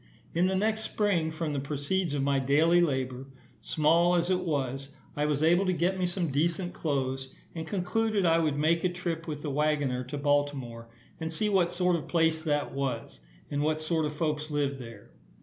[0.33, 3.27] In the next spring, from the proceeds of my daily labour,
[3.59, 8.25] small as it was, I was able to get me some decent clothes, and concluded
[8.25, 12.05] I would make a trip with the waggoner to Baltimore, and see what sort of
[12.05, 13.19] a place that was,
[13.51, 15.11] and what sort of folks lived there.